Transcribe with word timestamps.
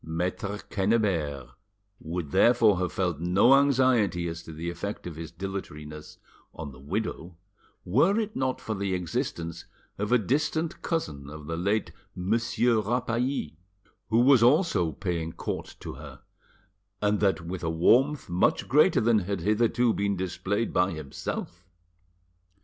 Maitre 0.03 0.57
Quennebert 0.71 1.49
would 1.99 2.31
therefore 2.31 2.79
have 2.79 2.91
felt 2.91 3.19
no 3.19 3.53
anxiety 3.53 4.27
as 4.27 4.41
to 4.41 4.51
the 4.51 4.67
effect 4.67 5.05
of 5.05 5.15
his 5.15 5.29
dilatoriness 5.31 6.17
on 6.55 6.71
the 6.71 6.79
widow, 6.79 7.37
were 7.85 8.19
it 8.19 8.35
not 8.35 8.59
for 8.59 8.73
the 8.73 8.95
existence 8.95 9.65
of 9.99 10.11
a 10.11 10.17
distant 10.17 10.81
cousin 10.81 11.29
of 11.29 11.45
the 11.45 11.55
late 11.55 11.91
Monsieur 12.15 12.81
Rapally, 12.81 13.59
who 14.09 14.21
was 14.21 14.41
also 14.41 14.91
paying 14.91 15.33
court 15.33 15.75
to 15.81 15.93
her, 15.93 16.21
and 16.99 17.19
that 17.19 17.41
with 17.41 17.63
a 17.63 17.69
warmth 17.69 18.27
much 18.27 18.67
greater 18.67 19.01
than 19.01 19.19
had 19.19 19.41
hitherto 19.41 19.93
been 19.93 20.17
displayed 20.17 20.73
by 20.73 20.93
himself. 20.93 21.63